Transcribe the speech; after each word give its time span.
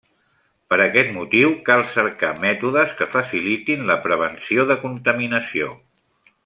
Per 0.73 0.77
aquest 0.85 1.11
motiu, 1.17 1.51
cal 1.67 1.83
cercar 1.97 2.31
mètodes 2.45 2.97
que 3.03 3.09
facilitin 3.17 3.87
la 3.91 4.01
prevenció 4.07 4.67
de 4.73 4.83
contaminació. 4.87 5.75